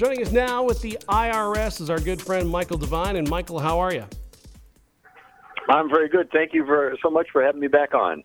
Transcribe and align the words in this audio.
Joining 0.00 0.22
us 0.22 0.32
now 0.32 0.62
with 0.62 0.80
the 0.80 0.96
IRS 1.10 1.78
is 1.82 1.90
our 1.90 2.00
good 2.00 2.22
friend 2.22 2.48
Michael 2.48 2.78
Devine. 2.78 3.16
And 3.16 3.28
Michael, 3.28 3.58
how 3.58 3.78
are 3.80 3.92
you? 3.92 4.06
I'm 5.68 5.90
very 5.90 6.08
good. 6.08 6.30
Thank 6.32 6.54
you 6.54 6.64
for, 6.64 6.96
so 7.02 7.10
much 7.10 7.26
for 7.30 7.42
having 7.42 7.60
me 7.60 7.66
back 7.66 7.92
on. 7.92 8.24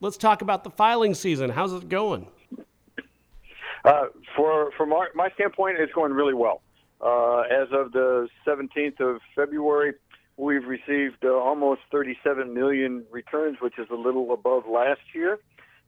Let's 0.00 0.16
talk 0.16 0.42
about 0.42 0.64
the 0.64 0.70
filing 0.70 1.14
season. 1.14 1.48
How's 1.48 1.74
it 1.74 1.88
going? 1.88 2.26
Uh, 3.84 4.06
for 4.34 4.72
from 4.76 4.92
our, 4.92 5.10
my 5.14 5.30
standpoint, 5.36 5.76
it's 5.78 5.92
going 5.92 6.12
really 6.12 6.34
well. 6.34 6.60
Uh, 7.00 7.42
as 7.42 7.68
of 7.70 7.92
the 7.92 8.26
17th 8.44 8.98
of 8.98 9.20
February, 9.36 9.92
we've 10.36 10.64
received 10.64 11.24
uh, 11.24 11.28
almost 11.28 11.82
37 11.92 12.52
million 12.52 13.04
returns, 13.12 13.58
which 13.60 13.78
is 13.78 13.86
a 13.92 13.94
little 13.94 14.32
above 14.32 14.64
last 14.66 15.02
year. 15.14 15.38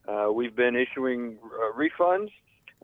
Uh, 0.06 0.30
we've 0.32 0.54
been 0.54 0.76
issuing 0.76 1.38
uh, 1.44 1.76
refunds 1.76 2.30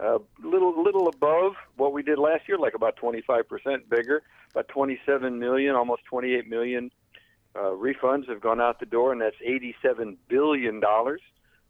a 0.00 0.14
uh, 0.14 0.18
little 0.42 0.82
little 0.82 1.08
above 1.08 1.52
what 1.76 1.92
we 1.92 2.02
did 2.02 2.18
last 2.18 2.48
year, 2.48 2.58
like 2.58 2.74
about 2.74 2.96
25% 2.96 3.44
bigger, 3.90 4.22
about 4.52 4.68
27 4.68 5.38
million, 5.38 5.74
almost 5.74 6.04
28 6.06 6.48
million 6.48 6.90
uh, 7.54 7.70
refunds 7.70 8.28
have 8.28 8.40
gone 8.40 8.60
out 8.60 8.80
the 8.80 8.86
door, 8.86 9.12
and 9.12 9.20
that's 9.20 9.36
87 9.44 10.16
billion 10.28 10.80
dollars 10.80 11.20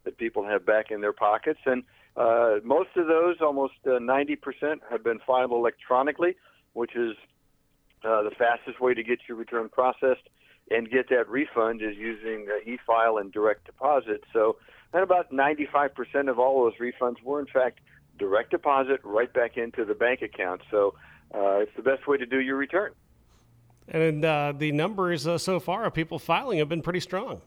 that 0.03 0.17
people 0.17 0.45
have 0.45 0.65
back 0.65 0.91
in 0.91 1.01
their 1.01 1.13
pockets. 1.13 1.59
And 1.65 1.83
uh, 2.15 2.55
most 2.63 2.89
of 2.95 3.07
those, 3.07 3.37
almost 3.41 3.73
uh, 3.85 3.99
90%, 3.99 4.37
have 4.89 5.03
been 5.03 5.19
filed 5.25 5.51
electronically, 5.51 6.35
which 6.73 6.95
is 6.95 7.15
uh, 8.03 8.23
the 8.23 8.31
fastest 8.31 8.79
way 8.79 8.93
to 8.93 9.03
get 9.03 9.19
your 9.27 9.37
return 9.37 9.69
processed 9.69 10.27
and 10.69 10.89
get 10.89 11.09
that 11.09 11.29
refund 11.29 11.81
is 11.81 11.95
using 11.97 12.47
uh, 12.49 12.69
e-file 12.69 13.17
and 13.17 13.31
direct 13.31 13.65
deposit. 13.65 14.23
So, 14.31 14.57
and 14.93 15.03
about 15.03 15.31
95% 15.31 16.29
of 16.29 16.39
all 16.39 16.63
those 16.63 16.73
refunds 16.79 17.21
were 17.23 17.39
in 17.39 17.47
fact 17.47 17.79
direct 18.17 18.51
deposit 18.51 18.99
right 19.03 19.31
back 19.33 19.57
into 19.57 19.85
the 19.85 19.95
bank 19.95 20.21
account. 20.21 20.61
So 20.69 20.95
uh, 21.33 21.59
it's 21.59 21.71
the 21.75 21.81
best 21.81 22.07
way 22.07 22.17
to 22.17 22.25
do 22.25 22.39
your 22.39 22.57
return. 22.57 22.91
And 23.87 24.23
uh, 24.23 24.53
the 24.57 24.71
numbers 24.71 25.27
uh, 25.27 25.37
so 25.37 25.59
far 25.59 25.85
of 25.85 25.93
people 25.93 26.19
filing 26.19 26.59
have 26.59 26.69
been 26.69 26.81
pretty 26.81 26.99
strong. 26.99 27.41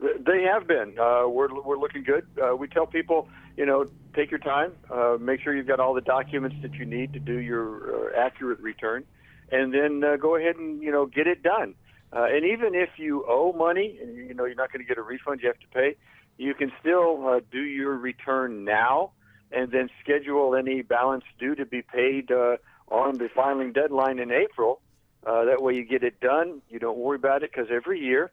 They 0.00 0.42
have 0.42 0.66
been. 0.66 0.98
Uh, 0.98 1.28
we're, 1.28 1.48
we're 1.62 1.78
looking 1.78 2.02
good. 2.02 2.26
Uh, 2.40 2.56
we 2.56 2.66
tell 2.66 2.86
people, 2.86 3.28
you 3.56 3.64
know, 3.64 3.86
take 4.14 4.30
your 4.30 4.40
time, 4.40 4.72
uh, 4.90 5.16
make 5.20 5.40
sure 5.40 5.54
you've 5.54 5.68
got 5.68 5.78
all 5.78 5.94
the 5.94 6.00
documents 6.00 6.56
that 6.62 6.74
you 6.74 6.84
need 6.84 7.12
to 7.12 7.20
do 7.20 7.38
your 7.38 8.14
accurate 8.16 8.58
return, 8.60 9.04
and 9.52 9.72
then 9.72 10.00
go 10.20 10.36
ahead 10.36 10.56
and, 10.56 10.82
you 10.82 10.90
know, 10.90 11.06
get 11.06 11.26
it 11.28 11.42
done. 11.42 11.74
and 12.12 12.44
even 12.44 12.74
if 12.74 12.90
you 12.96 13.24
owe 13.28 13.52
money 13.52 13.98
and, 14.02 14.16
you 14.16 14.34
know, 14.34 14.44
you're 14.44 14.56
not 14.56 14.72
going 14.72 14.84
to 14.84 14.88
get 14.88 14.98
a 14.98 15.02
refund, 15.02 15.40
you 15.40 15.46
have 15.46 15.60
to 15.60 15.68
pay, 15.68 15.96
you 16.36 16.54
can 16.54 16.72
still 16.80 17.40
do 17.52 17.60
your 17.60 17.96
return 17.96 18.64
now 18.64 19.12
and 19.54 19.70
then 19.70 19.88
schedule 20.02 20.54
any 20.54 20.82
balance 20.82 21.24
due 21.38 21.54
to 21.54 21.64
be 21.64 21.82
paid 21.82 22.30
uh, 22.30 22.56
on 22.88 23.18
the 23.18 23.28
filing 23.34 23.72
deadline 23.72 24.18
in 24.18 24.30
April. 24.30 24.80
Uh, 25.26 25.44
that 25.44 25.62
way 25.62 25.74
you 25.74 25.84
get 25.84 26.02
it 26.02 26.20
done. 26.20 26.60
You 26.68 26.78
don't 26.78 26.98
worry 26.98 27.16
about 27.16 27.42
it 27.42 27.52
because 27.52 27.68
every 27.70 28.00
year 28.00 28.32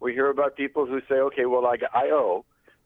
we 0.00 0.12
hear 0.12 0.30
about 0.30 0.56
people 0.56 0.86
who 0.86 1.00
say, 1.08 1.16
okay, 1.16 1.46
well, 1.46 1.66
I, 1.66 1.76
I 1.94 2.10
owe. 2.10 2.44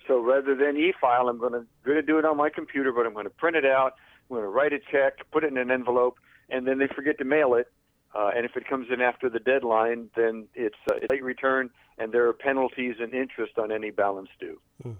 So 0.08 0.20
rather 0.20 0.54
than 0.54 0.76
e-file, 0.76 1.28
I'm 1.28 1.38
going 1.38 1.52
to 1.52 1.64
going 1.84 1.96
to 1.96 2.02
do 2.02 2.18
it 2.18 2.24
on 2.24 2.36
my 2.36 2.50
computer, 2.50 2.92
but 2.92 3.06
I'm 3.06 3.14
going 3.14 3.24
to 3.24 3.30
print 3.30 3.56
it 3.56 3.64
out. 3.64 3.94
I'm 4.28 4.36
going 4.36 4.42
to 4.42 4.48
write 4.48 4.72
a 4.72 4.78
check, 4.78 5.30
put 5.30 5.44
it 5.44 5.48
in 5.48 5.56
an 5.56 5.70
envelope, 5.70 6.18
and 6.50 6.66
then 6.66 6.78
they 6.78 6.88
forget 6.88 7.18
to 7.18 7.24
mail 7.24 7.54
it. 7.54 7.70
Uh, 8.14 8.30
and 8.36 8.44
if 8.44 8.56
it 8.56 8.68
comes 8.68 8.88
in 8.92 9.00
after 9.00 9.28
the 9.28 9.40
deadline, 9.40 10.08
then 10.14 10.46
it's 10.54 10.76
uh, 10.90 10.96
a 10.96 11.06
late 11.12 11.22
return, 11.22 11.70
and 11.98 12.12
there 12.12 12.28
are 12.28 12.32
penalties 12.32 12.96
and 13.00 13.12
interest 13.12 13.58
on 13.58 13.72
any 13.72 13.90
balance 13.90 14.28
due. 14.38 14.60
Hmm. 14.82 14.92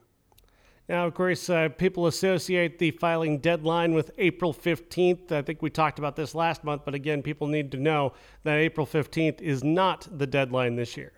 Now, 0.89 1.07
of 1.07 1.15
course, 1.15 1.49
uh, 1.49 1.71
people 1.71 2.07
associate 2.07 2.79
the 2.79 2.91
filing 2.91 3.39
deadline 3.39 3.95
with 3.95 4.11
April 4.19 4.53
15th. 4.53 5.33
I 5.33 5.41
think 5.41 5.63
we 5.63 5.71
talked 5.71 5.99
about 5.99 6.15
this 6.15 6.35
last 6.35 6.63
month, 6.63 6.83
but 6.85 6.95
again, 6.95 7.23
people 7.23 7.47
need 7.47 7.73
to 7.73 7.79
know 7.79 8.13
that 8.43 8.59
April 8.59 8.87
15th 8.87 9.41
is 9.41 9.65
not 9.65 10.07
the 10.13 10.27
deadline 10.27 10.77
this 10.77 10.97
year. 10.97 11.13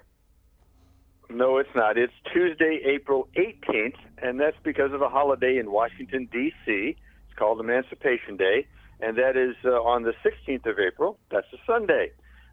No, 1.29 1.59
it's 1.59 1.75
not. 1.75 1.99
It's 1.99 2.13
Tuesday, 2.33 2.81
April 2.85 3.29
18th, 3.37 3.97
and 4.19 4.39
that's 4.39 4.57
because 4.63 4.93
of 4.93 5.03
a 5.03 5.09
holiday 5.09 5.59
in 5.59 5.73
Washington, 5.73 6.29
D.C. 6.31 6.97
It's 7.29 7.39
called 7.39 7.59
Emancipation 7.59 8.37
Day, 8.37 8.69
and 9.01 9.19
that 9.19 9.37
is 9.37 9.57
uh, 9.65 9.83
on 9.83 10.05
the 10.05 10.15
16th 10.25 10.67
of 10.67 10.79
April. 10.79 11.19
That's 11.33 11.49
a 11.53 11.59
Sunday. 11.67 12.13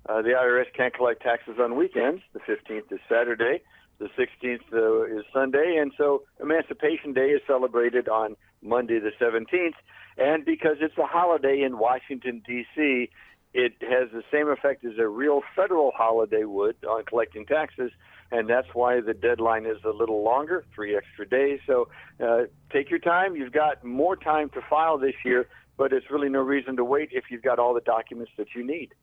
Uh, 0.09 0.23
the 0.23 0.29
IRS 0.29 0.65
can't 0.75 0.93
collect 0.93 1.21
taxes 1.21 1.57
on 1.59 1.75
weekends. 1.75 2.23
The 2.33 2.39
15th 2.39 2.91
is 2.91 2.99
Saturday. 3.07 3.61
The 4.03 4.09
16th 4.21 4.73
uh, 4.73 5.17
is 5.17 5.23
Sunday, 5.31 5.77
and 5.79 5.93
so 5.97 6.23
Emancipation 6.41 7.13
Day 7.13 7.27
is 7.27 7.41
celebrated 7.47 8.09
on 8.09 8.35
Monday 8.61 8.99
the 8.99 9.11
17th. 9.17 9.75
And 10.17 10.43
because 10.43 10.77
it's 10.81 10.97
a 10.97 11.05
holiday 11.05 11.61
in 11.61 11.77
Washington, 11.77 12.41
D.C., 12.45 13.09
it 13.53 13.73
has 13.79 14.09
the 14.11 14.23
same 14.29 14.49
effect 14.49 14.83
as 14.83 14.97
a 14.99 15.07
real 15.07 15.41
federal 15.55 15.91
holiday 15.95 16.43
would 16.43 16.75
on 16.83 17.05
collecting 17.05 17.45
taxes, 17.45 17.91
and 18.29 18.49
that's 18.49 18.67
why 18.73 18.99
the 18.99 19.13
deadline 19.13 19.65
is 19.65 19.77
a 19.85 19.91
little 19.91 20.21
longer, 20.21 20.65
three 20.75 20.97
extra 20.97 21.25
days. 21.25 21.61
So 21.65 21.87
uh, 22.21 22.47
take 22.73 22.89
your 22.89 22.99
time. 22.99 23.37
You've 23.37 23.53
got 23.53 23.85
more 23.85 24.17
time 24.17 24.49
to 24.49 24.61
file 24.69 24.97
this 24.97 25.15
year, 25.23 25.47
but 25.77 25.93
it's 25.93 26.11
really 26.11 26.29
no 26.29 26.41
reason 26.41 26.75
to 26.75 26.83
wait 26.83 27.09
if 27.13 27.25
you've 27.31 27.43
got 27.43 27.57
all 27.57 27.73
the 27.73 27.81
documents 27.81 28.33
that 28.37 28.47
you 28.53 28.67
need. 28.67 28.93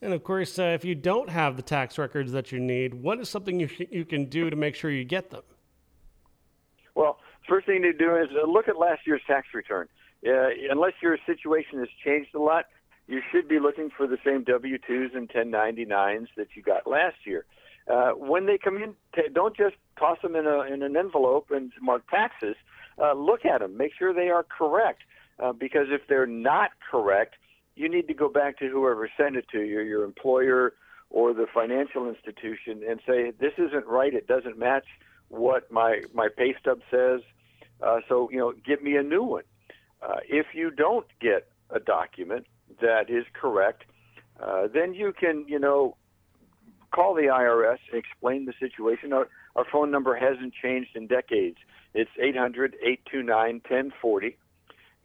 And 0.00 0.12
of 0.12 0.22
course, 0.22 0.58
uh, 0.58 0.62
if 0.62 0.84
you 0.84 0.94
don't 0.94 1.28
have 1.28 1.56
the 1.56 1.62
tax 1.62 1.98
records 1.98 2.32
that 2.32 2.52
you 2.52 2.60
need, 2.60 2.94
what 2.94 3.18
is 3.18 3.28
something 3.28 3.58
you, 3.58 3.68
you 3.90 4.04
can 4.04 4.26
do 4.26 4.48
to 4.48 4.56
make 4.56 4.74
sure 4.74 4.90
you 4.90 5.04
get 5.04 5.30
them? 5.30 5.42
Well, 6.94 7.18
first 7.48 7.66
thing 7.66 7.82
to 7.82 7.92
do 7.92 8.16
is 8.16 8.28
uh, 8.30 8.46
look 8.46 8.68
at 8.68 8.78
last 8.78 9.06
year's 9.06 9.22
tax 9.26 9.48
return. 9.54 9.88
Uh, 10.26 10.48
unless 10.70 10.94
your 11.02 11.18
situation 11.26 11.78
has 11.80 11.88
changed 12.04 12.34
a 12.34 12.38
lot, 12.38 12.66
you 13.06 13.20
should 13.32 13.48
be 13.48 13.58
looking 13.58 13.90
for 13.96 14.06
the 14.06 14.18
same 14.24 14.44
W 14.44 14.78
2s 14.78 15.16
and 15.16 15.28
1099s 15.28 16.28
that 16.36 16.48
you 16.54 16.62
got 16.62 16.86
last 16.86 17.16
year. 17.24 17.44
Uh, 17.90 18.10
when 18.10 18.46
they 18.46 18.58
come 18.58 18.76
in, 18.76 18.94
t- 19.14 19.30
don't 19.32 19.56
just 19.56 19.76
toss 19.98 20.18
them 20.22 20.36
in, 20.36 20.46
a, 20.46 20.60
in 20.62 20.82
an 20.82 20.96
envelope 20.96 21.50
and 21.50 21.72
mark 21.80 22.08
taxes. 22.10 22.54
Uh, 23.02 23.14
look 23.14 23.44
at 23.44 23.60
them, 23.60 23.76
make 23.76 23.92
sure 23.98 24.12
they 24.12 24.28
are 24.28 24.44
correct. 24.44 25.02
Because 25.56 25.86
if 25.90 26.00
they're 26.08 26.26
not 26.26 26.70
correct, 26.90 27.36
you 27.78 27.88
need 27.88 28.08
to 28.08 28.14
go 28.14 28.28
back 28.28 28.58
to 28.58 28.68
whoever 28.68 29.08
sent 29.16 29.36
it 29.36 29.46
to 29.52 29.60
you, 29.60 29.80
your 29.80 30.04
employer 30.04 30.74
or 31.10 31.32
the 31.32 31.46
financial 31.52 32.08
institution, 32.08 32.82
and 32.88 33.00
say 33.06 33.32
this 33.38 33.52
isn't 33.56 33.86
right. 33.86 34.12
It 34.12 34.26
doesn't 34.26 34.58
match 34.58 34.86
what 35.28 35.70
my 35.70 36.02
my 36.12 36.28
pay 36.34 36.54
stub 36.60 36.80
says. 36.90 37.20
Uh, 37.80 38.00
so 38.08 38.28
you 38.30 38.38
know, 38.38 38.52
give 38.66 38.82
me 38.82 38.96
a 38.96 39.02
new 39.02 39.22
one. 39.22 39.44
Uh, 40.02 40.16
if 40.28 40.46
you 40.54 40.70
don't 40.70 41.06
get 41.20 41.48
a 41.70 41.80
document 41.80 42.46
that 42.80 43.08
is 43.08 43.24
correct, 43.32 43.84
uh, 44.42 44.66
then 44.72 44.94
you 44.94 45.12
can 45.12 45.44
you 45.48 45.58
know 45.58 45.96
call 46.90 47.14
the 47.14 47.22
IRS 47.22 47.78
and 47.92 47.98
explain 47.98 48.46
the 48.46 48.54
situation. 48.58 49.12
Our, 49.12 49.28
our 49.56 49.64
phone 49.70 49.90
number 49.90 50.16
hasn't 50.16 50.54
changed 50.54 50.96
in 50.96 51.06
decades. 51.06 51.58
It's 51.94 52.10
800 52.20 52.74
829 52.82 53.54
1040. 53.68 54.36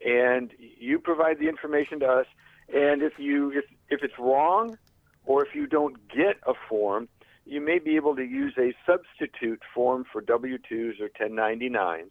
And 0.05 0.51
you 0.59 0.99
provide 0.99 1.39
the 1.39 1.47
information 1.47 1.99
to 2.01 2.07
us, 2.07 2.25
and 2.71 3.01
if 3.01 3.13
you 3.17 3.51
if 3.51 3.65
if 3.89 4.03
it's 4.03 4.17
wrong, 4.19 4.77
or 5.25 5.45
if 5.45 5.55
you 5.55 5.67
don't 5.67 6.07
get 6.07 6.37
a 6.45 6.53
form, 6.69 7.07
you 7.45 7.61
may 7.61 7.79
be 7.79 7.95
able 7.95 8.15
to 8.15 8.23
use 8.23 8.53
a 8.57 8.73
substitute 8.85 9.61
form 9.73 10.05
for 10.11 10.21
W-2s 10.21 10.99
or 10.99 11.09
1099s, 11.09 12.09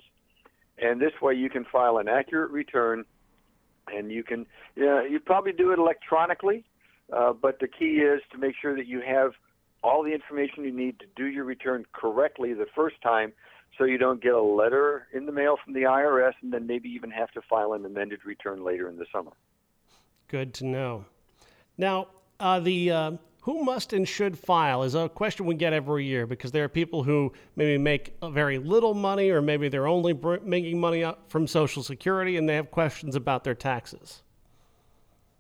and 0.79 1.01
this 1.01 1.13
way 1.21 1.35
you 1.35 1.51
can 1.51 1.65
file 1.65 1.99
an 1.99 2.09
accurate 2.09 2.51
return, 2.51 3.05
and 3.89 4.11
you 4.11 4.23
can 4.23 4.47
yeah 4.77 5.03
you 5.03 5.21
probably 5.21 5.53
do 5.53 5.71
it 5.71 5.79
electronically, 5.79 6.65
uh, 7.13 7.33
but 7.33 7.59
the 7.61 7.69
key 7.69 8.01
is 8.01 8.21
to 8.33 8.39
make 8.39 8.55
sure 8.61 8.77
that 8.77 8.87
you 8.87 9.01
have 9.01 9.33
all 9.83 10.03
the 10.03 10.13
information 10.13 10.65
you 10.65 10.73
need 10.73 10.99
to 11.01 11.07
do 11.17 11.27
your 11.27 11.45
return 11.45 11.85
correctly 11.93 12.55
the 12.55 12.67
first 12.75 13.01
time 13.03 13.33
so 13.79 13.85
you 13.85 13.99
don't 13.99 14.23
get 14.23 14.33
a 14.33 14.41
letter 14.41 15.09
in 15.13 15.27
the 15.27 15.33
mail 15.33 15.57
from 15.63 15.73
the 15.73 15.83
IRS 15.83 16.35
and 16.43 16.53
then 16.53 16.67
maybe 16.67 16.89
even 16.89 17.11
have 17.11 17.31
to 17.33 17.41
file 17.43 17.73
an 17.73 17.85
amended 17.85 18.21
return 18.25 18.63
later 18.65 18.89
in 18.89 18.97
the 18.97 19.07
summer. 19.13 19.33
Good 20.33 20.55
to 20.55 20.67
know. 20.67 21.05
Now, 21.77 22.09
uh, 22.41 22.59
the 22.59 22.91
uh, 22.91 23.13
who 23.43 23.65
must 23.65 23.93
and 23.93 24.09
should 24.09 24.39
file 24.39 24.83
is 24.83 24.95
a 24.95 25.11
question 25.11 25.45
we 25.45 25.55
get 25.55 25.75
every 25.75 26.07
year 26.07 26.27
because 26.27 26.53
there 26.53 26.65
are 26.65 26.71
people 26.71 27.03
who 27.03 27.35
maybe 27.55 27.77
make 27.77 28.17
very 28.25 28.59
little 28.59 28.95
money 28.95 29.29
or 29.29 29.43
maybe 29.43 29.69
they're 29.69 29.87
only 29.87 30.19
making 30.43 30.81
money 30.81 31.05
from 31.29 31.47
Social 31.47 31.83
Security 31.83 32.39
and 32.39 32.49
they 32.49 32.55
have 32.55 32.71
questions 32.71 33.15
about 33.15 33.45
their 33.45 33.55
taxes. 33.55 34.23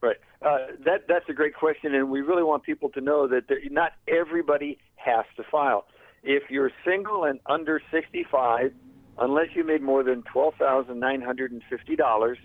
Right. 0.03 0.19
Uh, 0.43 0.59
that 0.85 1.09
that's 1.09 1.27
a 1.31 1.33
great 1.33 1.55
question, 1.55 1.95
and 1.95 2.11
we 2.11 2.21
really 2.21 2.43
want 2.43 2.63
people 2.63 2.91
to 2.91 3.01
know 3.01 3.27
that 3.29 3.45
not 3.71 3.93
everybody 4.07 4.77
has 4.97 5.25
to 5.39 5.43
file. 5.51 5.87
If 6.23 6.51
you're 6.51 6.71
single 6.85 7.25
and 7.25 7.41
under 7.47 7.81
65, 7.91 8.75
unless 9.17 9.47
you 9.55 9.65
made 9.65 9.81
more 9.81 10.03
than 10.03 10.23
twelve 10.25 10.53
thousand 10.59 11.01
nine 11.01 11.23
hundred 11.23 11.51
and 11.51 11.63
fifty 11.71 11.97
dollars 11.97 12.37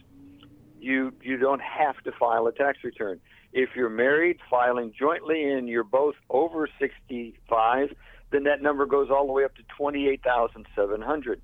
you 0.79 1.13
you 1.21 1.37
don't 1.37 1.61
have 1.61 1.97
to 2.03 2.11
file 2.11 2.47
a 2.47 2.51
tax 2.51 2.79
return. 2.83 3.19
If 3.53 3.69
you're 3.75 3.89
married, 3.89 4.37
filing 4.49 4.93
jointly, 4.97 5.49
and 5.51 5.67
you're 5.67 5.83
both 5.83 6.15
over 6.29 6.67
65, 6.79 7.89
then 8.31 8.43
that 8.43 8.61
number 8.61 8.85
goes 8.85 9.09
all 9.09 9.25
the 9.25 9.31
way 9.31 9.43
up 9.45 9.55
to 9.55 9.63
28,700. 9.77 11.41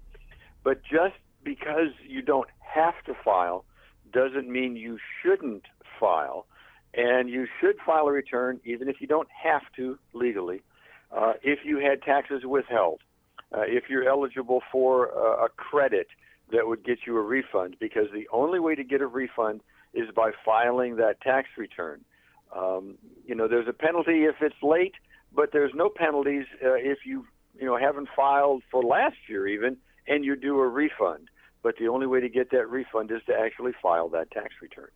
But 0.64 0.82
just 0.84 1.16
because 1.44 1.90
you 2.08 2.22
don't 2.22 2.50
have 2.60 2.96
to 3.06 3.14
file 3.24 3.66
doesn't 4.12 4.50
mean 4.50 4.76
you 4.76 5.00
shouldn't 5.22 5.64
file. 6.00 6.46
And 6.94 7.30
you 7.30 7.48
should 7.60 7.78
file 7.86 8.08
a 8.08 8.12
return 8.12 8.60
even 8.64 8.88
if 8.88 9.02
you 9.02 9.08
don't 9.08 9.30
have 9.44 9.64
to 9.78 9.98
legally. 10.14 10.62
Uh, 11.12 11.34
if 11.42 11.60
you 11.64 11.78
had 11.78 12.02
taxes 12.02 12.44
withheld, 12.46 13.02
uh, 13.52 13.62
if 13.62 13.86
you're 13.90 14.08
eligible 14.08 14.62
for 14.72 15.10
uh, 15.16 15.46
a 15.46 15.50
credit 15.50 16.08
that 16.52 16.68
would 16.68 16.84
get 16.84 17.00
you 17.08 17.18
a 17.18 17.22
refund, 17.22 17.78
because 17.80 18.08
the 18.14 18.28
only 18.32 18.60
way 18.60 18.76
to 18.76 18.84
get 18.84 19.02
a 19.02 19.08
refund 19.08 19.62
is 19.94 20.10
by 20.16 20.32
filing 20.46 20.98
that 20.98 21.22
tax 21.22 21.50
return. 21.58 22.04
Um, 22.56 22.98
you 23.26 23.36
know, 23.36 23.48
there's 23.48 23.68
a 23.68 23.74
penalty 23.74 24.26
if 24.26 24.36
it's 24.42 24.62
late, 24.62 24.94
but 25.34 25.52
there's 25.52 25.72
no 25.74 25.90
penalties 25.90 26.46
uh, 26.64 26.74
if 26.74 27.00
you 27.06 27.26
you 27.60 27.66
know 27.66 27.78
haven't 27.78 28.10
filed 28.16 28.64
for 28.70 28.84
last 28.84 29.18
year 29.28 29.48
even, 29.48 29.78
and 30.08 30.24
you 30.26 30.36
do 30.36 30.60
a 30.60 30.68
refund. 30.68 31.30
But 31.62 31.76
the 31.80 31.88
only 31.88 32.08
way 32.08 32.20
to 32.20 32.30
get 32.30 32.52
that 32.52 32.70
refund 32.70 33.10
is 33.12 33.22
to 33.28 33.34
actually 33.34 33.72
file 33.82 34.10
that 34.10 34.32
tax 34.32 34.56
return. 34.62 34.90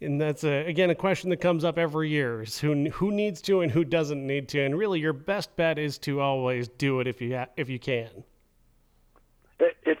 And 0.00 0.20
that's 0.20 0.44
a, 0.44 0.66
again 0.66 0.90
a 0.90 0.94
question 0.94 1.30
that 1.30 1.38
comes 1.38 1.64
up 1.64 1.78
every 1.78 2.10
year: 2.10 2.42
is 2.42 2.58
who 2.58 2.90
who 2.90 3.10
needs 3.10 3.40
to 3.42 3.60
and 3.60 3.70
who 3.70 3.84
doesn't 3.84 4.26
need 4.26 4.48
to. 4.50 4.60
And 4.60 4.76
really, 4.76 5.00
your 5.00 5.12
best 5.12 5.54
bet 5.56 5.78
is 5.78 5.98
to 5.98 6.20
always 6.20 6.68
do 6.68 7.00
it 7.00 7.06
if 7.06 7.22
you 7.22 7.36
ha- 7.36 7.46
if 7.56 7.70
you 7.70 7.78
can. 7.78 8.24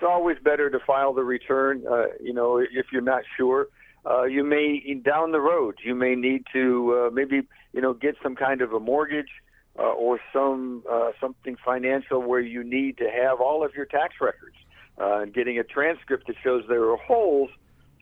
Always 0.04 0.36
better 0.42 0.70
to 0.70 0.78
file 0.80 1.12
the 1.12 1.24
return. 1.24 1.84
Uh, 1.90 2.06
you 2.20 2.32
know, 2.32 2.58
if 2.58 2.86
you're 2.92 3.02
not 3.02 3.22
sure, 3.36 3.68
uh, 4.04 4.24
you 4.24 4.44
may 4.44 5.00
down 5.04 5.32
the 5.32 5.40
road 5.40 5.76
you 5.82 5.94
may 5.94 6.14
need 6.14 6.44
to 6.52 7.06
uh, 7.06 7.10
maybe 7.10 7.42
you 7.72 7.80
know 7.80 7.94
get 7.94 8.16
some 8.22 8.36
kind 8.36 8.60
of 8.60 8.72
a 8.72 8.80
mortgage 8.80 9.30
uh, 9.78 9.82
or 9.82 10.20
some 10.32 10.82
uh, 10.90 11.10
something 11.20 11.56
financial 11.64 12.20
where 12.22 12.40
you 12.40 12.62
need 12.62 12.98
to 12.98 13.10
have 13.10 13.40
all 13.40 13.64
of 13.64 13.74
your 13.74 13.86
tax 13.86 14.14
records. 14.20 14.56
Uh, 14.96 15.22
and 15.22 15.34
getting 15.34 15.58
a 15.58 15.64
transcript 15.64 16.28
that 16.28 16.36
shows 16.40 16.62
there 16.68 16.88
are 16.88 16.96
holes, 16.96 17.50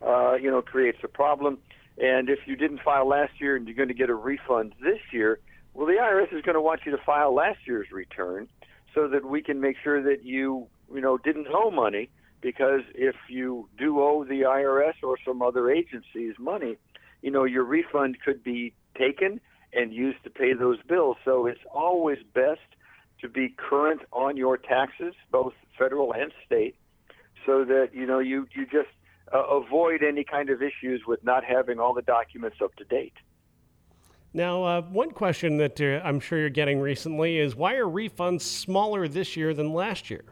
uh, 0.06 0.34
you 0.34 0.50
know, 0.50 0.60
creates 0.60 0.98
a 1.02 1.08
problem. 1.08 1.56
And 1.96 2.28
if 2.28 2.40
you 2.44 2.54
didn't 2.54 2.82
file 2.82 3.08
last 3.08 3.32
year 3.40 3.56
and 3.56 3.66
you're 3.66 3.76
going 3.76 3.88
to 3.88 3.94
get 3.94 4.10
a 4.10 4.14
refund 4.14 4.74
this 4.82 4.98
year, 5.10 5.38
well, 5.72 5.86
the 5.86 5.94
IRS 5.94 6.36
is 6.36 6.42
going 6.42 6.54
to 6.54 6.60
want 6.60 6.82
you 6.84 6.92
to 6.92 7.02
file 7.02 7.34
last 7.34 7.60
year's 7.66 7.90
return 7.90 8.46
so 8.94 9.08
that 9.08 9.24
we 9.24 9.42
can 9.42 9.58
make 9.58 9.76
sure 9.82 10.02
that 10.02 10.22
you, 10.22 10.66
you 10.94 11.00
know, 11.00 11.18
didn't 11.18 11.48
owe 11.52 11.70
money. 11.70 12.10
Because 12.40 12.80
if 12.94 13.14
you 13.28 13.68
do 13.78 14.00
owe 14.00 14.24
the 14.24 14.40
IRS 14.40 14.94
or 15.04 15.16
some 15.24 15.42
other 15.42 15.70
agencies 15.70 16.34
money, 16.40 16.76
you 17.22 17.30
know, 17.30 17.44
your 17.44 17.62
refund 17.62 18.18
could 18.24 18.42
be 18.42 18.74
taken 18.98 19.40
and 19.72 19.92
used 19.92 20.22
to 20.24 20.30
pay 20.30 20.52
those 20.52 20.78
bills. 20.88 21.16
So 21.24 21.46
it's 21.46 21.60
always 21.72 22.18
best 22.34 22.60
to 23.20 23.28
be 23.28 23.54
current 23.56 24.02
on 24.12 24.36
your 24.36 24.56
taxes, 24.56 25.14
both 25.30 25.54
federal 25.78 26.12
and 26.12 26.32
state, 26.44 26.74
so 27.46 27.64
that 27.64 27.90
you 27.92 28.06
know 28.06 28.18
you 28.18 28.46
you 28.54 28.66
just 28.66 28.90
uh, 29.32 29.38
avoid 29.38 30.02
any 30.02 30.24
kind 30.24 30.50
of 30.50 30.60
issues 30.62 31.02
with 31.06 31.24
not 31.24 31.44
having 31.44 31.78
all 31.78 31.94
the 31.94 32.02
documents 32.02 32.58
up 32.62 32.74
to 32.76 32.84
date. 32.84 33.14
Now, 34.34 34.64
uh, 34.64 34.82
one 34.82 35.10
question 35.10 35.58
that 35.58 35.80
uh, 35.80 36.06
I'm 36.06 36.18
sure 36.18 36.38
you're 36.38 36.50
getting 36.50 36.80
recently 36.80 37.38
is 37.38 37.54
why 37.54 37.74
are 37.74 37.84
refunds 37.84 38.42
smaller 38.42 39.06
this 39.06 39.36
year 39.36 39.52
than 39.54 39.72
last 39.72 40.10
year? 40.10 40.24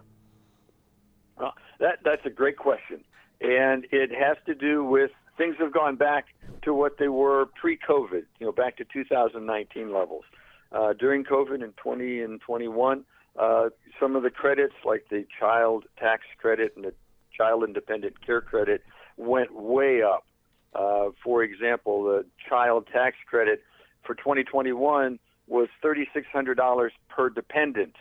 Well, 1.40 1.54
that 1.78 2.00
that's 2.04 2.24
a 2.26 2.30
great 2.30 2.56
question, 2.56 3.02
and 3.40 3.86
it 3.90 4.10
has 4.10 4.36
to 4.46 4.54
do 4.54 4.84
with 4.84 5.10
things 5.38 5.56
have 5.58 5.72
gone 5.72 5.96
back 5.96 6.26
to 6.62 6.74
what 6.74 6.98
they 6.98 7.08
were 7.08 7.46
pre-COVID, 7.58 8.24
you 8.38 8.46
know, 8.46 8.52
back 8.52 8.76
to 8.76 8.84
2019 8.84 9.92
levels. 9.92 10.24
Uh, 10.70 10.92
during 10.92 11.24
COVID 11.24 11.64
in 11.64 11.72
20 11.72 12.20
and 12.20 12.40
21, 12.42 13.04
uh, 13.38 13.70
some 13.98 14.16
of 14.16 14.22
the 14.22 14.30
credits, 14.30 14.74
like 14.84 15.06
the 15.10 15.24
child 15.38 15.84
tax 15.98 16.24
credit 16.38 16.74
and 16.76 16.84
the 16.84 16.92
child 17.36 17.64
and 17.64 17.72
dependent 17.72 18.24
care 18.24 18.42
credit, 18.42 18.82
went 19.16 19.54
way 19.54 20.02
up. 20.02 20.26
Uh, 20.74 21.06
for 21.24 21.42
example, 21.42 22.04
the 22.04 22.24
child 22.48 22.86
tax 22.92 23.16
credit 23.26 23.62
for 24.04 24.14
2021 24.14 25.18
was 25.48 25.68
$3,600 25.82 26.90
per 27.08 27.30
dependent. 27.30 27.96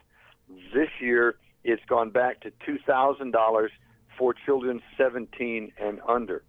This 0.73 0.89
year, 0.99 1.35
it's 1.63 1.83
gone 1.87 2.09
back 2.09 2.41
to 2.41 2.51
$2,000 2.67 3.67
for 4.17 4.33
children 4.45 4.81
17 4.97 5.71
and 5.79 5.99
under. 6.07 6.43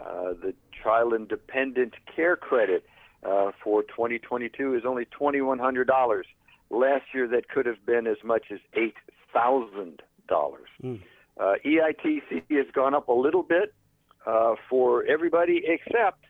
Uh, 0.00 0.34
the 0.42 0.54
child 0.82 1.12
and 1.12 1.28
dependent 1.28 1.94
care 2.14 2.36
credit 2.36 2.84
uh, 3.24 3.52
for 3.62 3.82
2022 3.82 4.74
is 4.74 4.82
only 4.84 5.06
$2,100. 5.18 6.22
Last 6.70 7.04
year, 7.14 7.28
that 7.28 7.48
could 7.48 7.66
have 7.66 7.84
been 7.86 8.06
as 8.06 8.16
much 8.24 8.44
as 8.50 8.58
$8,000. 8.76 9.98
Mm. 10.82 11.00
Uh, 11.40 11.54
EITC 11.64 12.42
has 12.50 12.66
gone 12.72 12.94
up 12.94 13.08
a 13.08 13.12
little 13.12 13.42
bit 13.42 13.74
uh, 14.26 14.54
for 14.68 15.04
everybody 15.04 15.62
except 15.66 16.24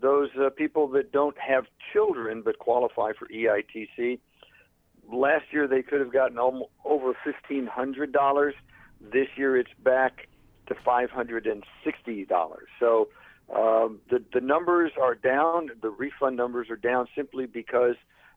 those 0.00 0.28
uh, 0.40 0.50
people 0.50 0.88
that 0.88 1.12
don't 1.12 1.36
have 1.38 1.64
children 1.92 2.42
but 2.42 2.58
qualify 2.58 3.12
for 3.18 3.26
EITC. 3.28 4.18
Last 5.12 5.44
year, 5.52 5.66
they 5.68 5.82
could 5.82 6.00
have 6.00 6.12
gotten 6.12 6.38
over 6.38 7.12
$1,500. 7.24 8.52
This 9.00 9.28
year, 9.36 9.56
it's 9.56 9.70
back 9.82 10.28
to 10.68 10.74
$560. 10.74 11.62
So 12.80 13.08
um, 13.54 14.00
the, 14.10 14.22
the 14.32 14.40
numbers 14.40 14.92
are 15.00 15.14
down. 15.14 15.70
The 15.80 15.90
refund 15.90 16.36
numbers 16.36 16.70
are 16.70 16.76
down 16.76 17.06
simply 17.14 17.46
because 17.46 17.94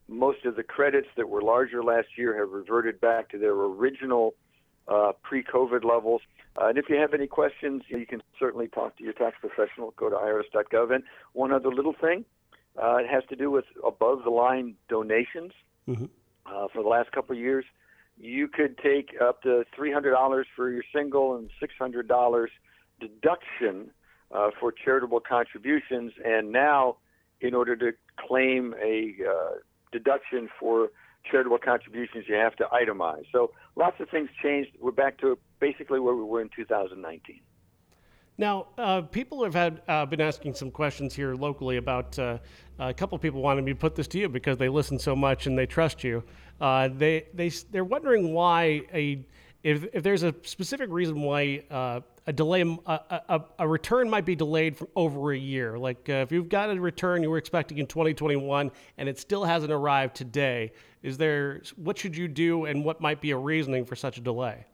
most 0.07 0.45
of 0.45 0.55
the 0.55 0.63
credits 0.63 1.07
that 1.17 1.29
were 1.29 1.41
larger 1.41 1.83
last 1.83 2.07
year 2.17 2.37
have 2.39 2.51
reverted 2.51 2.99
back 2.99 3.29
to 3.29 3.37
their 3.37 3.53
original 3.53 4.33
uh, 4.87 5.13
pre-COVID 5.23 5.83
levels. 5.83 6.21
Uh, 6.59 6.67
and 6.67 6.77
if 6.77 6.89
you 6.89 6.95
have 6.95 7.13
any 7.13 7.27
questions, 7.27 7.83
you 7.87 8.05
can 8.05 8.21
certainly 8.37 8.67
talk 8.67 8.97
to 8.97 9.03
your 9.03 9.13
tax 9.13 9.37
professional. 9.39 9.93
Go 9.95 10.09
to 10.09 10.15
irs.gov. 10.15 10.93
And 10.93 11.03
one 11.33 11.51
other 11.51 11.69
little 11.69 11.93
thing, 11.93 12.25
uh, 12.81 12.97
it 12.97 13.07
has 13.07 13.23
to 13.29 13.35
do 13.35 13.51
with 13.51 13.65
above-the-line 13.85 14.75
donations. 14.89 15.53
Mm-hmm. 15.87 16.05
Uh, 16.49 16.67
for 16.73 16.83
the 16.83 16.89
last 16.89 17.11
couple 17.11 17.35
of 17.35 17.41
years, 17.41 17.65
you 18.17 18.47
could 18.47 18.77
take 18.77 19.15
up 19.21 19.41
to 19.43 19.63
$300 19.77 20.43
for 20.55 20.69
your 20.69 20.83
single 20.93 21.35
and 21.35 21.49
$600 21.61 22.47
deduction 22.99 23.91
uh, 24.31 24.49
for 24.59 24.71
charitable 24.71 25.21
contributions. 25.21 26.11
And 26.23 26.51
now, 26.51 26.97
in 27.41 27.53
order 27.53 27.75
to 27.77 27.91
claim 28.17 28.75
a 28.81 29.15
uh, 29.23 29.55
deduction 29.91 30.49
for 30.59 30.89
charitable 31.29 31.59
contributions, 31.59 32.25
you 32.27 32.35
have 32.35 32.55
to 32.57 32.65
itemize. 32.65 33.23
So 33.31 33.51
lots 33.75 33.99
of 33.99 34.09
things 34.09 34.29
changed. 34.41 34.71
We're 34.79 34.91
back 34.91 35.17
to 35.19 35.37
basically 35.59 35.99
where 35.99 36.15
we 36.15 36.23
were 36.23 36.41
in 36.41 36.49
2019. 36.55 37.39
Now, 38.39 38.67
uh, 38.77 39.01
people 39.01 39.43
have 39.43 39.53
had 39.53 39.81
uh, 39.89 40.05
been 40.05 40.21
asking 40.21 40.53
some 40.53 40.71
questions 40.71 41.13
here 41.13 41.35
locally 41.35 41.75
about 41.75 42.17
uh, 42.17 42.37
a 42.79 42.93
couple 42.93 43.17
of 43.17 43.21
people 43.21 43.41
wanted 43.41 43.65
me 43.65 43.73
to 43.73 43.77
put 43.77 43.95
this 43.95 44.07
to 44.07 44.17
you 44.17 44.29
because 44.29 44.57
they 44.57 44.69
listen 44.69 44.97
so 44.97 45.13
much 45.13 45.45
and 45.45 45.57
they 45.57 45.65
trust 45.65 46.05
you. 46.05 46.23
Uh, 46.61 46.87
they 46.87 47.25
they 47.33 47.49
they're 47.49 47.83
wondering 47.83 48.33
why 48.33 48.81
a 48.93 49.25
if, 49.61 49.87
if 49.91 50.03
there's 50.03 50.23
a 50.23 50.33
specific 50.43 50.89
reason 50.89 51.21
why 51.21 51.65
uh, 51.69 51.99
a 52.27 52.31
delay, 52.31 52.61
a, 52.61 52.99
a, 53.27 53.41
a, 53.59 53.67
return 53.67 54.09
might 54.09 54.23
be 54.23 54.37
delayed 54.37 54.77
for 54.77 54.87
over 54.95 55.33
a 55.33 55.37
year. 55.37 55.77
Like 55.77 56.07
uh, 56.07 56.13
if 56.13 56.31
you've 56.31 56.47
got 56.47 56.69
a 56.69 56.79
return 56.79 57.21
you 57.21 57.29
were 57.29 57.37
expecting 57.37 57.77
in 57.77 57.87
2021 57.87 58.71
and 58.99 59.09
it 59.09 59.19
still 59.19 59.43
hasn't 59.43 59.73
arrived 59.73 60.15
today, 60.15 60.71
is 61.03 61.17
there 61.17 61.61
what 61.75 61.97
should 61.97 62.15
you 62.15 62.29
do 62.29 62.63
and 62.63 62.85
what 62.85 63.01
might 63.01 63.19
be 63.19 63.31
a 63.31 63.37
reasoning 63.37 63.83
for 63.83 63.97
such 63.97 64.17
a 64.17 64.21
delay? 64.21 64.65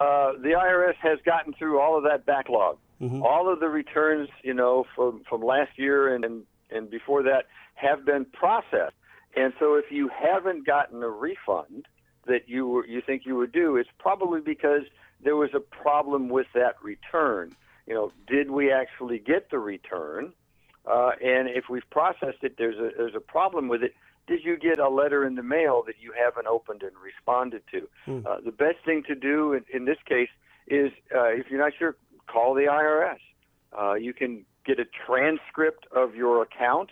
Uh, 0.00 0.32
the 0.32 0.54
IRS 0.58 0.96
has 1.02 1.18
gotten 1.26 1.52
through 1.52 1.78
all 1.78 1.96
of 1.96 2.04
that 2.04 2.24
backlog. 2.24 2.78
Mm-hmm. 3.00 3.22
All 3.22 3.52
of 3.52 3.60
the 3.60 3.68
returns, 3.68 4.28
you 4.42 4.54
know, 4.54 4.86
from 4.96 5.22
from 5.28 5.42
last 5.42 5.78
year 5.78 6.14
and, 6.14 6.24
and 6.24 6.42
and 6.70 6.90
before 6.90 7.22
that 7.24 7.46
have 7.74 8.04
been 8.04 8.24
processed. 8.24 8.96
And 9.36 9.52
so, 9.60 9.74
if 9.74 9.90
you 9.90 10.08
haven't 10.08 10.66
gotten 10.66 11.02
a 11.02 11.08
refund, 11.08 11.86
that 12.26 12.48
you 12.48 12.66
were, 12.66 12.86
you 12.86 13.00
think 13.00 13.26
you 13.26 13.36
would 13.36 13.52
do, 13.52 13.76
it's 13.76 13.90
probably 13.98 14.40
because 14.40 14.82
there 15.22 15.36
was 15.36 15.50
a 15.54 15.60
problem 15.60 16.28
with 16.28 16.46
that 16.54 16.76
return. 16.82 17.54
You 17.86 17.94
know, 17.94 18.12
did 18.26 18.50
we 18.50 18.72
actually 18.72 19.18
get 19.18 19.50
the 19.50 19.58
return? 19.58 20.32
Uh, 20.86 21.10
and 21.22 21.48
if 21.48 21.64
we've 21.68 21.88
processed 21.90 22.42
it, 22.42 22.56
there's 22.56 22.76
a 22.76 22.90
there's 22.96 23.14
a 23.14 23.20
problem 23.20 23.68
with 23.68 23.82
it. 23.82 23.94
Did 24.26 24.44
you 24.44 24.56
get 24.56 24.78
a 24.78 24.88
letter 24.88 25.26
in 25.26 25.34
the 25.34 25.42
mail 25.42 25.82
that 25.86 25.96
you 26.00 26.12
haven't 26.16 26.46
opened 26.46 26.82
and 26.82 26.92
responded 27.02 27.62
to? 27.72 27.88
Mm. 28.06 28.26
Uh, 28.26 28.40
the 28.44 28.52
best 28.52 28.76
thing 28.84 29.02
to 29.08 29.14
do 29.14 29.54
in, 29.54 29.64
in 29.72 29.84
this 29.84 29.98
case 30.06 30.28
is, 30.68 30.92
uh, 31.14 31.28
if 31.28 31.46
you're 31.50 31.60
not 31.60 31.72
sure, 31.78 31.96
call 32.26 32.54
the 32.54 32.62
IRS. 32.62 33.18
Uh, 33.76 33.94
you 33.94 34.12
can 34.12 34.44
get 34.64 34.78
a 34.78 34.84
transcript 35.06 35.86
of 35.94 36.14
your 36.14 36.42
account. 36.42 36.90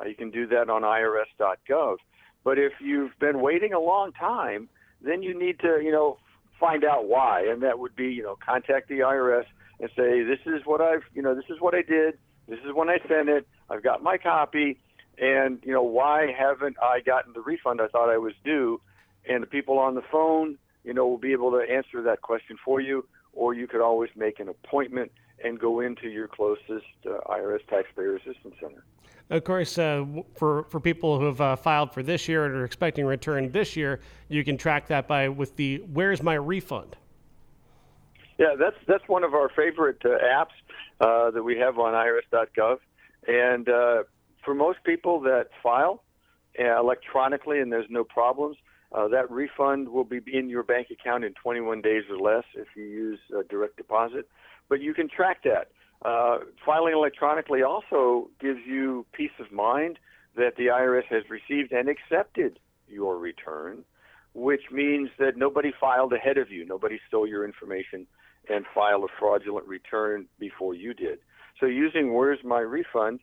Uh, 0.00 0.04
you 0.04 0.14
can 0.14 0.30
do 0.30 0.46
that 0.48 0.68
on 0.68 0.82
irs.gov. 0.82 1.96
But 2.42 2.58
if 2.58 2.72
you've 2.80 3.18
been 3.18 3.40
waiting 3.40 3.72
a 3.72 3.80
long 3.80 4.12
time, 4.12 4.68
then 5.00 5.22
you 5.22 5.38
need 5.38 5.60
to, 5.60 5.80
you 5.82 5.92
know, 5.92 6.18
find 6.60 6.84
out 6.84 7.08
why, 7.08 7.46
and 7.46 7.62
that 7.62 7.78
would 7.78 7.96
be, 7.96 8.06
you 8.06 8.22
know, 8.22 8.36
contact 8.44 8.88
the 8.88 9.00
IRS 9.00 9.44
and 9.80 9.90
say, 9.96 10.22
this 10.22 10.38
is 10.46 10.62
what 10.64 10.80
I've, 10.80 11.02
you 11.14 11.22
know, 11.22 11.34
this 11.34 11.44
is 11.48 11.60
what 11.60 11.74
I 11.74 11.82
did. 11.82 12.18
This 12.48 12.58
is 12.60 12.74
when 12.74 12.88
I 12.88 12.98
sent 13.08 13.28
it. 13.28 13.46
I've 13.70 13.82
got 13.82 14.02
my 14.02 14.18
copy, 14.18 14.78
and 15.18 15.58
you 15.64 15.72
know, 15.72 15.82
why 15.82 16.32
haven't 16.36 16.76
I 16.82 17.00
gotten 17.00 17.32
the 17.32 17.40
refund 17.40 17.80
I 17.80 17.88
thought 17.88 18.10
I 18.10 18.18
was 18.18 18.34
due? 18.44 18.80
And 19.28 19.42
the 19.42 19.46
people 19.46 19.78
on 19.78 19.94
the 19.94 20.02
phone, 20.12 20.58
you 20.84 20.92
know, 20.92 21.06
will 21.06 21.18
be 21.18 21.32
able 21.32 21.50
to 21.52 21.58
answer 21.60 22.02
that 22.02 22.20
question 22.22 22.56
for 22.64 22.80
you. 22.80 23.06
or 23.36 23.54
you 23.54 23.66
could 23.66 23.80
always 23.80 24.10
make 24.16 24.40
an 24.40 24.48
appointment 24.48 25.10
and 25.42 25.58
go 25.58 25.80
into 25.80 26.08
your 26.08 26.28
closest 26.28 26.86
uh, 27.06 27.18
IRS 27.28 27.66
Taxpayer 27.68 28.16
Assistance 28.16 28.54
Center. 28.60 28.84
Of 29.30 29.44
course, 29.44 29.78
uh, 29.78 30.04
for 30.34 30.64
for 30.64 30.80
people 30.80 31.18
who 31.18 31.24
have 31.24 31.40
uh, 31.40 31.56
filed 31.56 31.92
for 31.92 32.02
this 32.02 32.28
year 32.28 32.44
and 32.44 32.54
are 32.54 32.64
expecting 32.64 33.04
a 33.04 33.08
return 33.08 33.50
this 33.50 33.74
year, 33.74 34.00
you 34.28 34.44
can 34.44 34.58
track 34.58 34.86
that 34.88 35.08
by 35.08 35.28
with 35.28 35.56
the 35.56 35.78
"Where's 35.92 36.22
My 36.22 36.34
Refund." 36.34 36.96
Yeah, 38.38 38.54
that's 38.58 38.76
that's 38.86 39.08
one 39.08 39.24
of 39.24 39.32
our 39.32 39.48
favorite 39.48 40.02
uh, 40.04 40.08
apps 40.08 40.54
uh, 41.00 41.30
that 41.30 41.42
we 41.42 41.56
have 41.58 41.78
on 41.78 41.94
IRS.gov, 41.94 42.78
and 43.26 43.68
uh, 43.68 44.02
for 44.44 44.54
most 44.54 44.78
people 44.84 45.20
that 45.20 45.48
file 45.62 46.02
uh, 46.58 46.78
electronically 46.78 47.60
and 47.60 47.72
there's 47.72 47.90
no 47.90 48.04
problems, 48.04 48.56
that 49.10 49.28
refund 49.30 49.88
will 49.88 50.04
be 50.04 50.20
in 50.32 50.48
your 50.48 50.62
bank 50.62 50.88
account 50.90 51.24
in 51.24 51.34
21 51.34 51.82
days 51.82 52.04
or 52.08 52.16
less 52.16 52.44
if 52.54 52.68
you 52.76 52.84
use 52.84 53.18
direct 53.50 53.76
deposit. 53.76 54.28
But 54.68 54.80
you 54.80 54.94
can 54.94 55.08
track 55.08 55.42
that. 55.42 55.68
Uh, 56.04 56.38
filing 56.64 56.92
electronically 56.92 57.62
also 57.62 58.28
gives 58.40 58.60
you 58.66 59.06
peace 59.12 59.30
of 59.40 59.50
mind 59.50 59.98
that 60.36 60.56
the 60.56 60.66
IRS 60.66 61.06
has 61.06 61.22
received 61.30 61.72
and 61.72 61.88
accepted 61.88 62.58
your 62.88 63.18
return, 63.18 63.84
which 64.34 64.70
means 64.70 65.08
that 65.18 65.36
nobody 65.36 65.72
filed 65.80 66.12
ahead 66.12 66.36
of 66.36 66.50
you, 66.50 66.66
nobody 66.66 66.98
stole 67.08 67.26
your 67.26 67.44
information 67.44 68.06
and 68.50 68.66
filed 68.74 69.04
a 69.04 69.12
fraudulent 69.18 69.66
return 69.66 70.26
before 70.38 70.74
you 70.74 70.92
did. 70.92 71.18
So 71.58 71.66
using 71.66 72.12
Where's 72.12 72.40
My 72.44 72.60
Refund, 72.60 73.20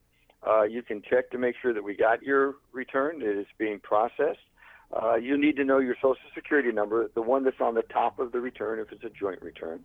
uh, 0.47 0.63
you 0.63 0.81
can 0.81 1.01
check 1.01 1.29
to 1.31 1.37
make 1.37 1.55
sure 1.61 1.73
that 1.73 1.83
we 1.83 1.95
got 1.95 2.23
your 2.23 2.55
return, 2.71 3.21
it 3.21 3.37
is 3.37 3.47
being 3.57 3.79
processed. 3.79 4.39
Uh, 4.91 5.15
you 5.15 5.37
need 5.37 5.55
to 5.55 5.63
know 5.63 5.79
your 5.79 5.95
Social 5.95 6.17
Security 6.35 6.71
number, 6.71 7.09
the 7.15 7.21
one 7.21 7.43
that's 7.43 7.61
on 7.61 7.75
the 7.75 7.83
top 7.83 8.19
of 8.19 8.31
the 8.31 8.39
return 8.39 8.79
if 8.79 8.91
it's 8.91 9.03
a 9.03 9.09
joint 9.09 9.41
return 9.41 9.83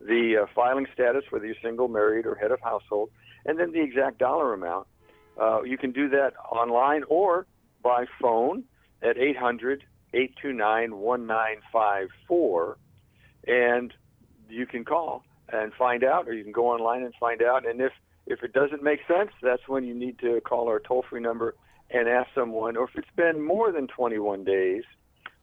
the 0.00 0.42
uh, 0.42 0.46
filing 0.54 0.86
status, 0.92 1.24
whether 1.30 1.46
you're 1.46 1.54
single, 1.62 1.88
married, 1.88 2.26
or 2.26 2.34
head 2.34 2.50
of 2.50 2.60
household, 2.60 3.10
and 3.44 3.58
then 3.58 3.72
the 3.72 3.80
exact 3.80 4.18
dollar 4.18 4.52
amount. 4.54 4.86
Uh, 5.40 5.62
you 5.62 5.76
can 5.78 5.92
do 5.92 6.08
that 6.08 6.32
online 6.50 7.02
or 7.08 7.46
by 7.82 8.06
phone 8.20 8.64
at 9.02 9.18
800 9.18 9.84
829 10.14 10.96
1954, 10.98 12.78
and 13.46 13.92
you 14.48 14.66
can 14.66 14.84
call 14.84 15.24
and 15.52 15.72
find 15.74 16.02
out, 16.04 16.28
or 16.28 16.32
you 16.32 16.42
can 16.42 16.52
go 16.52 16.68
online 16.68 17.02
and 17.02 17.12
find 17.20 17.42
out. 17.42 17.68
And 17.68 17.80
if 17.80 17.92
if 18.26 18.42
it 18.42 18.52
doesn't 18.52 18.82
make 18.82 19.00
sense, 19.06 19.30
that's 19.42 19.68
when 19.68 19.84
you 19.84 19.94
need 19.94 20.18
to 20.18 20.40
call 20.40 20.68
our 20.68 20.80
toll 20.80 21.04
free 21.08 21.20
number 21.20 21.54
and 21.90 22.08
ask 22.08 22.28
someone. 22.34 22.76
Or 22.76 22.84
if 22.84 22.90
it's 22.96 23.08
been 23.16 23.44
more 23.44 23.72
than 23.72 23.86
21 23.86 24.44
days 24.44 24.82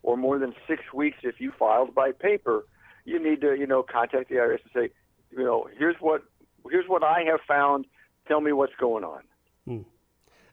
or 0.03 0.17
more 0.17 0.37
than 0.37 0.53
six 0.67 0.81
weeks, 0.93 1.17
if 1.23 1.39
you 1.39 1.53
filed 1.57 1.95
by 1.95 2.11
paper, 2.11 2.65
you 3.05 3.23
need 3.23 3.41
to, 3.41 3.55
you 3.55 3.67
know, 3.67 3.83
contact 3.83 4.29
the 4.29 4.35
IRS 4.35 4.59
and 4.63 4.71
say, 4.73 4.89
you 5.31 5.43
know, 5.43 5.67
here's 5.77 5.95
what 5.99 6.23
here's 6.69 6.87
what 6.87 7.03
I 7.03 7.23
have 7.29 7.41
found. 7.47 7.85
Tell 8.27 8.41
me 8.41 8.51
what's 8.51 8.75
going 8.79 9.03
on. 9.03 9.21
Hmm. 9.65 9.81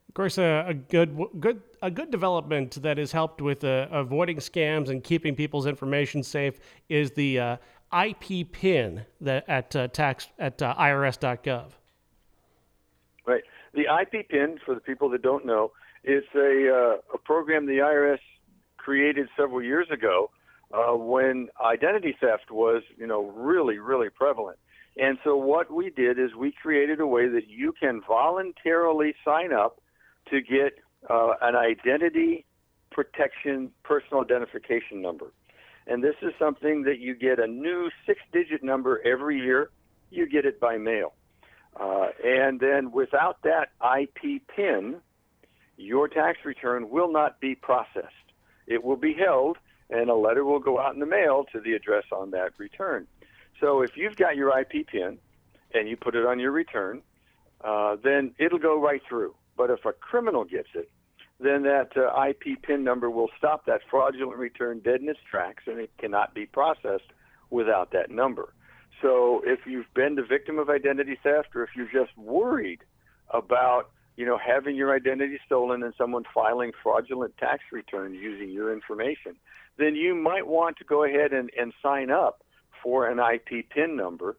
Of 0.08 0.14
course, 0.14 0.38
uh, 0.38 0.64
a 0.66 0.74
good 0.74 1.16
good 1.38 1.62
a 1.82 1.90
good 1.90 2.10
development 2.10 2.82
that 2.82 2.98
has 2.98 3.12
helped 3.12 3.40
with 3.40 3.62
uh, 3.62 3.86
avoiding 3.90 4.38
scams 4.38 4.88
and 4.88 5.04
keeping 5.04 5.36
people's 5.36 5.66
information 5.66 6.22
safe 6.22 6.58
is 6.88 7.12
the 7.12 7.38
uh, 7.38 7.56
IP 7.92 8.50
PIN 8.50 9.04
that 9.20 9.48
at 9.48 9.76
uh, 9.76 9.88
tax 9.88 10.28
at 10.38 10.60
uh, 10.62 10.74
IRS.gov. 10.76 11.70
The 13.74 13.82
IP 13.82 14.28
PIN, 14.28 14.58
for 14.64 14.74
the 14.74 14.80
people 14.80 15.10
that 15.10 15.22
don't 15.22 15.46
know, 15.46 15.72
is 16.04 16.24
a 16.34 16.70
uh, 16.70 17.14
a 17.14 17.18
program 17.18 17.66
the 17.66 17.78
IRS 17.78 18.18
created 18.76 19.28
several 19.36 19.62
years 19.62 19.86
ago 19.92 20.30
uh, 20.72 20.96
when 20.96 21.48
identity 21.64 22.16
theft 22.20 22.50
was, 22.50 22.82
you 22.96 23.06
know, 23.06 23.30
really, 23.30 23.78
really 23.78 24.08
prevalent. 24.08 24.58
And 24.96 25.18
so 25.22 25.36
what 25.36 25.72
we 25.72 25.90
did 25.90 26.18
is 26.18 26.34
we 26.34 26.52
created 26.52 27.00
a 27.00 27.06
way 27.06 27.28
that 27.28 27.48
you 27.48 27.72
can 27.78 28.00
voluntarily 28.06 29.14
sign 29.24 29.52
up 29.52 29.80
to 30.30 30.40
get 30.40 30.74
uh, 31.08 31.34
an 31.40 31.56
identity 31.56 32.44
protection 32.90 33.70
personal 33.84 34.22
identification 34.22 35.00
number. 35.00 35.32
And 35.86 36.02
this 36.04 36.16
is 36.22 36.32
something 36.38 36.82
that 36.84 36.98
you 36.98 37.14
get 37.14 37.38
a 37.38 37.46
new 37.46 37.90
six 38.06 38.20
digit 38.32 38.62
number 38.62 39.00
every 39.06 39.38
year. 39.38 39.70
You 40.10 40.28
get 40.28 40.44
it 40.44 40.60
by 40.60 40.76
mail. 40.76 41.14
Uh, 41.78 42.08
and 42.24 42.60
then 42.60 42.90
without 42.92 43.42
that 43.42 43.70
IP 43.82 44.46
PIN, 44.48 44.96
your 45.76 46.08
tax 46.08 46.38
return 46.44 46.90
will 46.90 47.10
not 47.10 47.40
be 47.40 47.54
processed. 47.54 48.06
It 48.66 48.84
will 48.84 48.96
be 48.96 49.14
held 49.14 49.56
and 49.90 50.08
a 50.08 50.14
letter 50.14 50.44
will 50.44 50.60
go 50.60 50.78
out 50.78 50.94
in 50.94 51.00
the 51.00 51.06
mail 51.06 51.44
to 51.52 51.60
the 51.60 51.72
address 51.72 52.04
on 52.12 52.30
that 52.30 52.52
return. 52.58 53.06
So 53.58 53.82
if 53.82 53.96
you've 53.96 54.16
got 54.16 54.36
your 54.36 54.56
IP 54.58 54.86
PIN 54.86 55.18
and 55.74 55.88
you 55.88 55.96
put 55.96 56.14
it 56.14 56.24
on 56.24 56.38
your 56.38 56.52
return, 56.52 57.02
uh, 57.62 57.96
then 58.02 58.34
it'll 58.38 58.58
go 58.58 58.80
right 58.80 59.02
through. 59.08 59.34
But 59.56 59.70
if 59.70 59.84
a 59.84 59.92
criminal 59.92 60.44
gets 60.44 60.68
it, 60.74 60.90
then 61.40 61.62
that 61.62 61.96
uh, 61.96 62.28
IP 62.28 62.62
PIN 62.62 62.84
number 62.84 63.10
will 63.10 63.30
stop 63.36 63.66
that 63.66 63.80
fraudulent 63.90 64.38
return 64.38 64.80
dead 64.80 65.00
in 65.00 65.08
its 65.08 65.20
tracks, 65.28 65.64
and 65.66 65.78
it 65.78 65.90
cannot 65.98 66.34
be 66.34 66.46
processed 66.46 67.12
without 67.50 67.92
that 67.92 68.10
number. 68.10 68.52
So 69.02 69.42
if 69.44 69.60
you've 69.66 69.92
been 69.94 70.14
the 70.14 70.22
victim 70.22 70.58
of 70.58 70.68
identity 70.68 71.18
theft, 71.22 71.48
or 71.54 71.62
if 71.62 71.70
you're 71.74 71.90
just 71.92 72.16
worried 72.16 72.80
about 73.30 73.90
you 74.16 74.26
know 74.26 74.38
having 74.38 74.76
your 74.76 74.94
identity 74.94 75.38
stolen 75.46 75.82
and 75.82 75.94
someone 75.96 76.24
filing 76.34 76.72
fraudulent 76.82 77.36
tax 77.38 77.62
returns 77.72 78.16
using 78.20 78.50
your 78.50 78.72
information, 78.72 79.36
then 79.78 79.94
you 79.94 80.14
might 80.14 80.46
want 80.46 80.76
to 80.78 80.84
go 80.84 81.04
ahead 81.04 81.32
and, 81.32 81.50
and 81.58 81.72
sign 81.82 82.10
up 82.10 82.42
for 82.82 83.08
an 83.08 83.18
IP 83.18 83.68
PIN 83.70 83.96
number. 83.96 84.36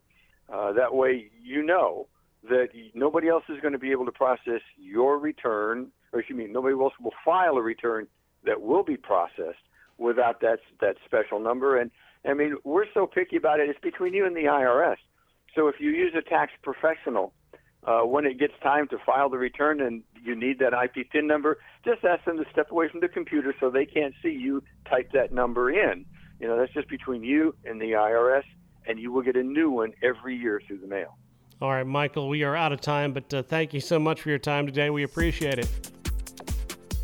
Uh, 0.52 0.74
that 0.74 0.94
way, 0.94 1.30
you 1.42 1.64
know 1.64 2.08
that 2.50 2.70
nobody 2.94 3.30
else 3.30 3.44
is 3.50 3.60
going 3.62 3.74
to 3.74 3.80
be 3.80 3.92
able 3.92 4.06
to 4.06 4.12
process 4.12 4.62
your 4.78 5.18
return, 5.18 5.92
or 6.12 6.20
excuse 6.20 6.38
me, 6.38 6.48
nobody 6.48 6.76
else 6.76 6.94
will 7.02 7.14
file 7.24 7.58
a 7.58 7.62
return 7.62 8.08
that 8.44 8.62
will 8.62 8.84
be 8.84 8.98
processed 8.98 9.64
without 9.98 10.42
that 10.42 10.60
that 10.80 10.96
special 11.06 11.40
number. 11.40 11.78
And 11.78 11.92
I 12.26 12.34
mean, 12.34 12.58
we're 12.64 12.86
so 12.94 13.08
picky 13.08 13.38
about 13.38 13.60
it. 13.60 13.70
It's 13.70 13.80
between 13.80 14.14
you 14.14 14.26
and 14.26 14.36
the 14.36 14.44
IRS. 14.44 14.98
So 15.56 15.68
if 15.68 15.76
you 15.80 15.90
use 15.90 16.14
a 16.18 16.22
tax 16.22 16.52
professional 16.62 17.34
uh, 17.84 18.02
when 18.02 18.26
it 18.26 18.40
gets 18.40 18.54
time 18.62 18.88
to 18.90 18.98
file 19.06 19.30
the 19.30 19.38
return 19.38 19.82
and 19.82 20.04
you 20.24 20.36
need 20.36 20.60
that 20.60 20.74
IP 20.74 21.10
PIN 21.10 21.28
number, 21.28 21.60
just 21.84 22.04
ask 22.04 22.24
them 22.26 22.38
to 22.38 22.46
step 22.52 22.72
away 22.72 22.90
from 22.90 23.00
the 23.00 23.08
computer 23.08 23.54
so 23.60 23.70
they 23.70 23.86
can't 23.86 24.14
see 24.22 24.30
you 24.30 24.64
type 24.90 25.12
that 25.14 25.34
number 25.34 25.72
in. 25.72 26.06
You 26.40 26.48
know, 26.48 26.58
that's 26.58 26.74
just 26.74 26.90
between 26.90 27.24
you 27.24 27.56
and 27.66 27.82
the 27.82 27.92
IRS, 27.92 28.44
and 28.88 29.00
you 29.00 29.12
will 29.12 29.22
get 29.22 29.36
a 29.36 29.44
new 29.44 29.70
one 29.70 29.94
every 30.02 30.36
year 30.36 30.62
through 30.66 30.80
the 30.80 30.88
mail. 30.88 31.18
All 31.62 31.70
right, 31.70 31.86
Michael, 31.86 32.28
we 32.28 32.44
are 32.44 32.56
out 32.56 32.72
of 32.72 32.82
time, 32.82 33.14
but 33.14 33.32
uh, 33.34 33.44
thank 33.44 33.74
you 33.74 33.80
so 33.80 34.00
much 34.00 34.22
for 34.22 34.30
your 34.30 34.40
time 34.40 34.66
today. 34.66 34.90
We 34.90 35.04
appreciate 35.04 35.60
it. 35.60 35.70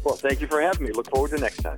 Well, 0.04 0.16
thank 0.16 0.42
you 0.42 0.48
for 0.48 0.62
having 0.62 0.88
me. 0.88 0.94
Look 0.94 1.10
forward 1.10 1.32
to 1.32 1.38
next 1.38 1.58
time. 1.58 1.78